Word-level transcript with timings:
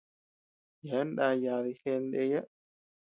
Yebeanu 0.83 1.11
naa 1.17 1.33
yaadi 1.43 1.73
jeʼe 1.81 1.99
ndeyaa. 2.05 2.45